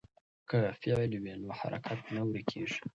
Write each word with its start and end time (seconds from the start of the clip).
که 0.49 0.57
فعل 0.81 1.11
وي 1.23 1.33
نو 1.41 1.49
حرکت 1.59 1.99
نه 2.15 2.21
ورکېږي. 2.25 2.79